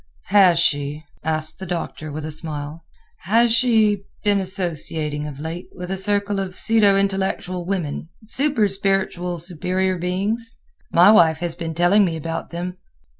[0.33, 2.83] _""Has she," asked the Doctor, with a smile,
[3.19, 9.99] "has she been associating of late with a circle of pseudo intellectual women—super spiritual superior
[9.99, 10.55] beings?
[10.91, 12.77] My wife has been telling me about them."